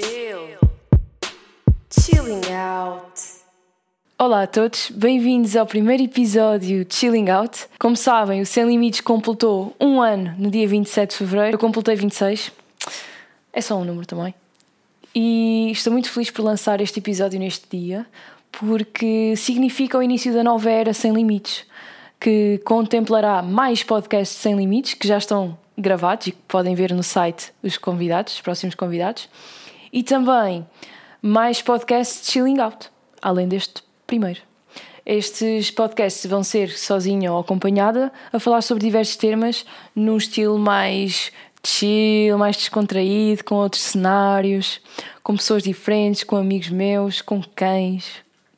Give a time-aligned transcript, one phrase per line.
[0.00, 0.56] Chill.
[1.90, 3.20] Chilling out.
[4.16, 7.66] Olá a todos, bem-vindos ao primeiro episódio de Chilling Out.
[7.80, 11.96] Como sabem, o Sem Limites completou um ano no dia 27 de fevereiro, eu completei
[11.96, 12.52] 26,
[13.52, 14.32] é só um número também.
[15.12, 18.06] E estou muito feliz por lançar este episódio neste dia,
[18.52, 21.64] porque significa o início da nova era Sem Limites,
[22.20, 27.02] que contemplará mais podcasts sem limites que já estão gravados e que podem ver no
[27.02, 29.28] site os convidados, os próximos convidados,
[29.92, 30.66] e também
[31.20, 32.90] mais podcasts de chilling out,
[33.20, 34.40] além deste primeiro.
[35.04, 41.32] Estes podcasts vão ser sozinha ou acompanhada a falar sobre diversos temas num estilo mais
[41.64, 44.80] chill, mais descontraído, com outros cenários,
[45.22, 48.06] com pessoas diferentes, com amigos meus, com cães,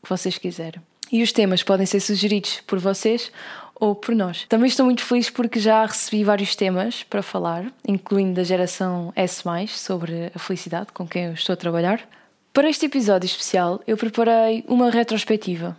[0.00, 0.80] o que vocês quiserem.
[1.10, 3.30] E os temas podem ser sugeridos por vocês
[3.78, 4.44] ou por nós.
[4.48, 9.42] Também estou muito feliz porque já recebi vários temas para falar, incluindo da geração S,
[9.68, 12.00] sobre a felicidade com quem eu estou a trabalhar.
[12.52, 15.76] Para este episódio especial, eu preparei uma retrospectiva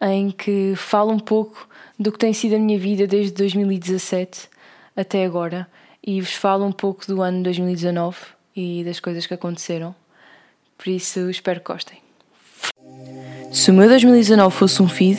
[0.00, 1.66] em que falo um pouco
[1.98, 4.48] do que tem sido a minha vida desde 2017
[4.94, 5.66] até agora
[6.06, 8.16] e vos falo um pouco do ano 2019
[8.54, 9.94] e das coisas que aconteceram.
[10.76, 11.98] Por isso, espero que gostem.
[13.52, 15.18] Se o meu 2019 fosse um feed,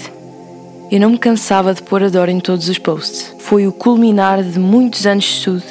[0.91, 3.35] eu não me cansava de pôr a Dora em todos os posts.
[3.39, 5.63] Foi o culminar de muitos anos de estudo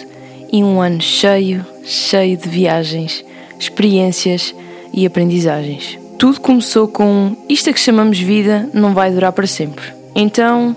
[0.53, 3.25] e um ano cheio, cheio de viagens,
[3.59, 4.55] experiências
[4.93, 5.99] e aprendizagens.
[6.19, 9.93] Tudo começou com isto a que chamamos vida não vai durar para sempre.
[10.15, 10.77] Então,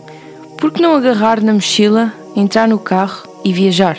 [0.58, 3.98] por que não agarrar na mochila, entrar no carro e viajar?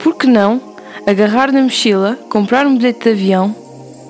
[0.00, 0.60] Por que não
[1.06, 3.54] agarrar na mochila, comprar um bilhete de avião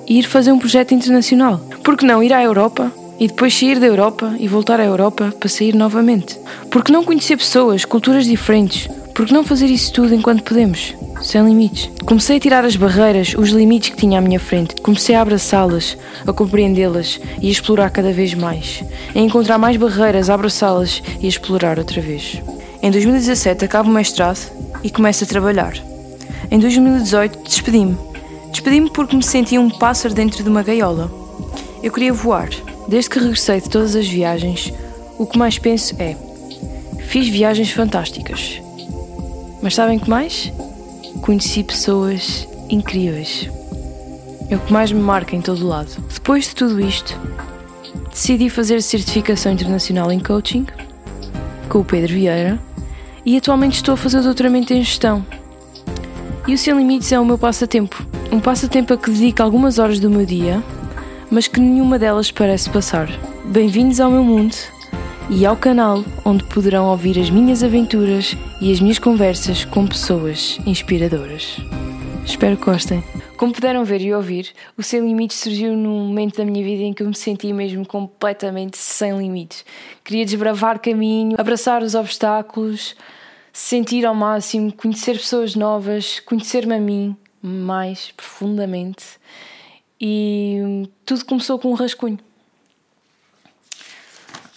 [0.07, 1.59] e ir fazer um projeto internacional?
[1.83, 5.33] Por que não ir à Europa e depois sair da Europa e voltar à Europa
[5.39, 6.37] para sair novamente?
[6.69, 8.87] Por que não conhecer pessoas, culturas diferentes?
[9.13, 10.93] Por que não fazer isso tudo enquanto podemos?
[11.21, 11.89] Sem limites.
[12.05, 14.75] Comecei a tirar as barreiras, os limites que tinha à minha frente.
[14.81, 18.83] Comecei a abraçá-las, a compreendê-las e a explorar cada vez mais.
[19.15, 22.41] A encontrar mais barreiras, a abraçá-las e a explorar outra vez.
[22.81, 24.51] Em 2017 acabo o mestrado
[24.83, 25.73] e começo a trabalhar.
[26.51, 27.97] Em 2018 despedi-me.
[28.51, 31.11] Despedi-me porque me sentia um pássaro dentro de uma gaiola.
[31.81, 32.49] Eu queria voar.
[32.87, 34.71] Desde que regressei de todas as viagens,
[35.17, 36.15] o que mais penso é:
[37.07, 38.61] fiz viagens fantásticas.
[39.61, 40.51] Mas sabem que mais?
[41.21, 43.49] Conheci pessoas incríveis.
[44.49, 45.89] É o que mais me marca em todo lado.
[46.13, 47.19] Depois de tudo isto,
[48.11, 50.67] decidi fazer certificação internacional em coaching
[51.67, 52.59] com o Pedro Vieira
[53.25, 55.25] e atualmente estou a fazer doutoramento em gestão.
[56.47, 58.05] E o Sem Limites é o meu passatempo.
[58.31, 60.63] Um passatempo a que dedico algumas horas do meu dia,
[61.35, 63.09] mas que nenhuma delas parece passar.
[63.43, 64.55] Bem-vindos ao meu mundo
[65.29, 70.57] e ao canal onde poderão ouvir as minhas aventuras e as minhas conversas com pessoas
[70.65, 71.57] inspiradoras.
[72.25, 73.03] Espero que gostem.
[73.35, 76.93] Como puderam ver e ouvir, o Sem Limites surgiu num momento da minha vida em
[76.93, 79.65] que eu me sentia mesmo completamente sem limites.
[80.05, 82.95] Queria desbravar caminho, abraçar os obstáculos,
[83.51, 87.13] sentir ao máximo, conhecer pessoas novas, conhecer-me a mim
[87.43, 89.03] mais profundamente.
[89.99, 92.19] E tudo começou com um rascunho.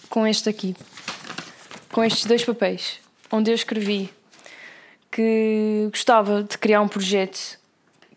[0.09, 0.75] Com este aqui.
[1.91, 2.99] Com estes dois papéis,
[3.31, 4.09] onde eu escrevi
[5.11, 7.57] que gostava de criar um projeto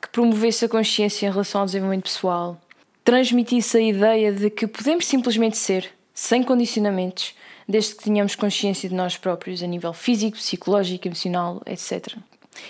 [0.00, 2.60] que promovesse a consciência em relação ao desenvolvimento pessoal,
[3.04, 7.34] transmitisse a ideia de que podemos simplesmente ser, sem condicionamentos,
[7.68, 12.16] desde que tenhamos consciência de nós próprios a nível físico, psicológico, emocional, etc.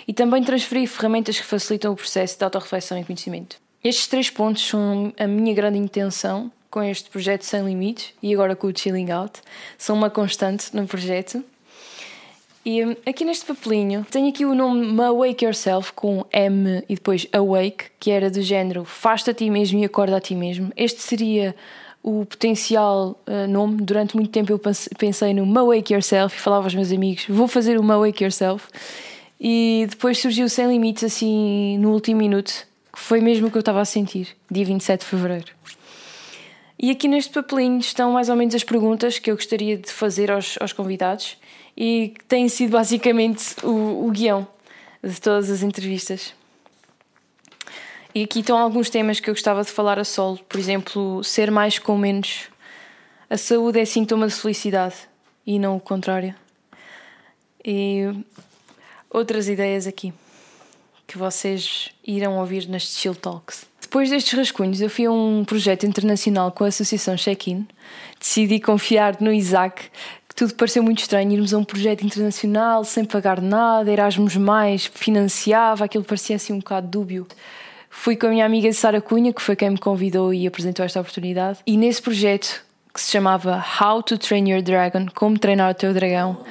[0.07, 3.62] E também transferir ferramentas que facilitam o processo de autorreflexão e conhecimento.
[3.83, 8.55] Estes três pontos são a minha grande intenção com este projeto Sem Limites e agora
[8.55, 9.41] com o Chilling Out.
[9.77, 11.43] São uma constante no projeto
[12.65, 17.27] e hum, aqui neste papelinho tenho aqui o nome Awake Yourself com M e depois
[17.33, 20.71] Awake, que era do género faz-te a ti mesmo e acorda a ti mesmo.
[20.77, 21.53] Este seria
[22.01, 23.81] o potencial uh, nome.
[23.81, 24.61] Durante muito tempo eu
[24.97, 28.67] pensei no Awake Yourself e falava aos meus amigos: vou fazer o Awake Yourself.
[29.39, 33.61] E depois surgiu Sem Limites, assim, no último minuto, que foi mesmo o que eu
[33.61, 35.51] estava a sentir, dia 27 de fevereiro.
[36.77, 40.29] E aqui neste papelinho estão mais ou menos as perguntas que eu gostaria de fazer
[40.29, 41.37] aos, aos convidados
[41.75, 44.47] e que tem sido basicamente o, o guião
[45.03, 46.35] de todas as entrevistas.
[48.13, 51.49] E aqui estão alguns temas que eu gostava de falar a solo, por exemplo, ser
[51.49, 52.49] mais com menos.
[53.27, 54.95] A saúde é sintoma de felicidade
[55.47, 56.35] e não o contrário.
[57.65, 58.03] E
[59.09, 60.13] outras ideias aqui
[61.13, 63.67] que vocês irão ouvir nas Chill Talks.
[63.79, 67.67] Depois destes rascunhos, eu fui a um projeto internacional com a Associação Check-in.
[68.19, 69.91] Decidi confiar no Isaac,
[70.27, 71.31] que tudo pareceu muito estranho.
[71.31, 76.57] Irmos a um projeto internacional sem pagar nada, Erasmus mais, financiava, aquilo parecia assim um
[76.57, 77.27] bocado dúbio.
[77.91, 80.99] Fui com a minha amiga Sara Cunha, que foi quem me convidou e apresentou esta
[80.99, 81.59] oportunidade.
[81.67, 85.93] E nesse projeto, que se chamava How to Train Your Dragon Como Treinar o Teu
[85.93, 86.43] Dragão,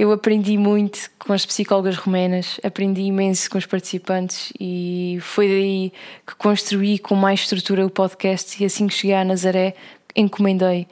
[0.00, 5.92] eu aprendi muito com as psicólogas romenas, aprendi imenso com os participantes e foi daí
[6.26, 8.62] que construí com mais estrutura o podcast.
[8.62, 9.74] E assim que cheguei a Nazaré,
[10.16, 10.88] encomendei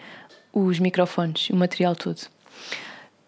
[0.53, 2.21] os microfones, o material todo.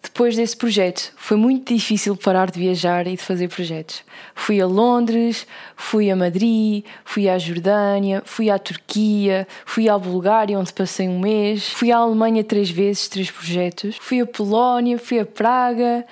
[0.03, 4.03] Depois desse projeto, foi muito difícil parar de viajar e de fazer projetos.
[4.33, 5.45] Fui a Londres,
[5.75, 11.19] fui a Madrid, fui à Jordânia, fui à Turquia, fui à Bulgária, onde passei um
[11.19, 16.03] mês, fui à Alemanha três vezes, três projetos, fui a Polónia, fui a Praga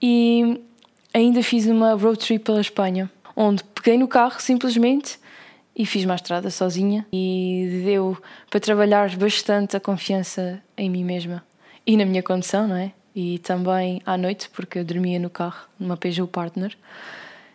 [0.00, 0.60] e
[1.14, 5.18] ainda fiz uma road trip pela Espanha, onde peguei no carro simplesmente
[5.74, 8.16] e fiz uma estrada sozinha e deu
[8.50, 11.42] para trabalhar bastante a confiança em mim mesma
[11.86, 12.92] e na minha condição, não é?
[13.16, 16.76] E também à noite, porque eu dormia no carro, numa Peugeot Partner.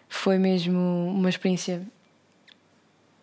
[0.10, 1.84] Foi mesmo uma experiência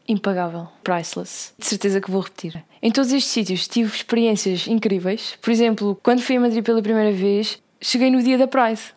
[0.06, 1.52] impagável, priceless.
[1.58, 2.64] De certeza que vou repetir.
[2.80, 5.36] Em todos estes sítios tive experiências incríveis.
[5.42, 8.94] Por exemplo, quando fui a Madrid pela primeira vez, cheguei no dia da Pride.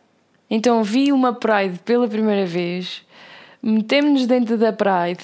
[0.47, 3.01] Então vi uma Pride pela primeira vez,
[3.61, 5.23] metemos-nos dentro da Pride,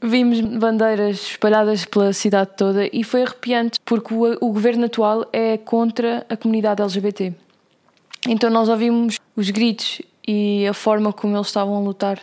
[0.00, 5.56] vimos bandeiras espalhadas pela cidade toda e foi arrepiante porque o, o governo atual é
[5.58, 7.34] contra a comunidade LGBT.
[8.26, 12.20] Então nós ouvimos os gritos e a forma como eles estavam a lutar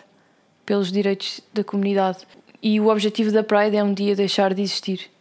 [0.66, 2.20] pelos direitos da comunidade.
[2.62, 5.12] E o objetivo da Pride é um dia deixar de existir.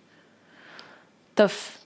[1.35, 1.83] Tough.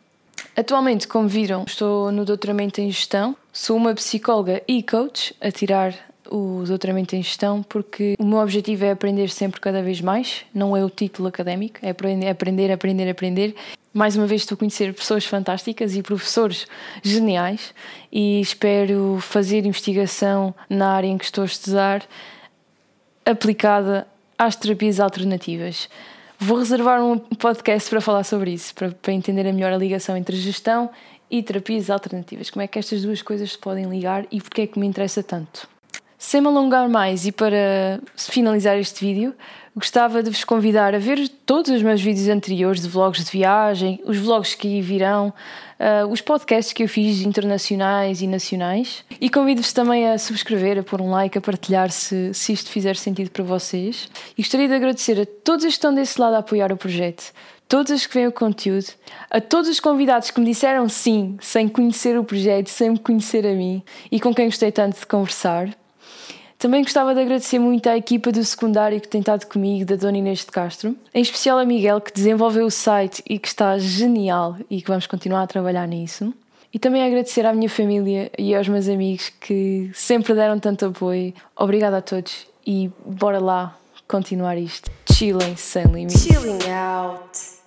[0.56, 3.36] Atualmente, como viram, estou no doutoramento em gestão.
[3.52, 5.94] Sou uma psicóloga e coach a tirar
[6.30, 10.76] o doutoramento em gestão porque o meu objetivo é aprender sempre cada vez mais, não
[10.76, 13.54] é o título académico, é aprender, aprender, aprender, aprender.
[13.92, 16.66] Mais uma vez estou a conhecer pessoas fantásticas e professores
[17.02, 17.74] geniais
[18.12, 22.06] e espero fazer investigação na área em que estou a estudar
[23.24, 24.06] aplicada
[24.38, 25.88] às terapias alternativas.
[26.38, 30.36] Vou reservar um podcast para falar sobre isso, para, para entender melhor a ligação entre
[30.36, 30.88] gestão
[31.30, 32.48] e terapias alternativas.
[32.50, 35.22] Como é que estas duas coisas se podem ligar e porque é que me interessa
[35.22, 35.68] tanto.
[36.18, 39.32] Sem me alongar mais e para finalizar este vídeo,
[39.72, 44.00] gostava de vos convidar a ver todos os meus vídeos anteriores de vlogs de viagem,
[44.04, 45.32] os vlogs que virão,
[45.78, 49.04] uh, os podcasts que eu fiz internacionais e nacionais.
[49.20, 52.96] E convido-vos também a subscrever, a pôr um like, a partilhar se, se isto fizer
[52.96, 54.08] sentido para vocês.
[54.36, 57.32] E gostaria de agradecer a todos os que estão desse lado a apoiar o projeto
[57.68, 58.86] todos os que veem o conteúdo,
[59.30, 63.46] a todos os convidados que me disseram sim, sem conhecer o projeto, sem me conhecer
[63.46, 65.68] a mim e com quem gostei tanto de conversar.
[66.58, 70.18] Também gostava de agradecer muito à equipa do secundário que tem estado comigo, da Dona
[70.18, 74.56] Inês de Castro, em especial a Miguel, que desenvolveu o site e que está genial
[74.68, 76.34] e que vamos continuar a trabalhar nisso.
[76.74, 81.32] E também agradecer à minha família e aos meus amigos que sempre deram tanto apoio.
[81.56, 83.78] Obrigada a todos e bora lá
[84.08, 84.90] continuar isto.
[85.12, 86.24] Chilling sem limites.
[86.24, 87.57] Chilling out.